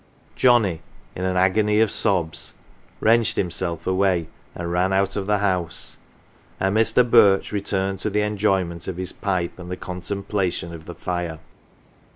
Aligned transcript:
Johnnie, 0.35 0.81
in 1.15 1.25
an 1.25 1.37
agony 1.37 1.79
of 1.79 1.91
sobs, 1.91 2.55
wrenched 2.99 3.35
himself 3.35 3.85
away 3.85 4.29
and 4.55 4.71
ran 4.71 4.91
out 4.91 5.15
of 5.15 5.27
the 5.27 5.37
house, 5.37 5.97
and 6.59 6.75
Mr. 6.75 7.07
Birch 7.07 7.51
returned 7.51 7.99
to 7.99 8.09
the 8.09 8.21
enjoyment 8.21 8.87
of 8.87 8.97
his 8.97 9.11
pipe 9.11 9.59
and 9.59 9.69
the 9.69 9.77
contemplation 9.77 10.73
of 10.73 10.85
the 10.87 10.95
fire. 10.95 11.37